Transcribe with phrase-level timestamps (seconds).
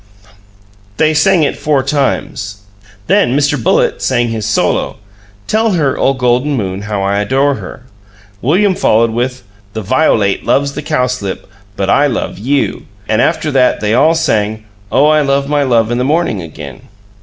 [0.97, 2.63] They sang it four times;
[3.05, 3.55] then Mr.
[3.63, 4.95] Bullitt sang his solo,
[5.45, 7.83] "Tell her, O Golden Moon, how I Adore her,"
[8.41, 9.43] William following with
[9.73, 11.45] "The violate loves the cowslip,
[11.75, 15.91] but I love YEW," and after that they all sang, "Oh, I love my love
[15.91, 16.81] in the morning," again.